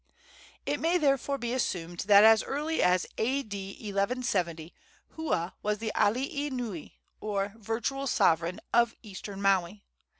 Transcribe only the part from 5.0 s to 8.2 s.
Hua was the alii nui, or virtual